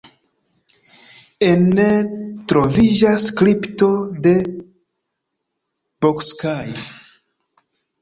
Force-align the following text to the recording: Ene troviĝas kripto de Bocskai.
Ene 1.49 1.85
troviĝas 2.53 3.29
kripto 3.43 3.93
de 4.27 4.35
Bocskai. 6.03 6.79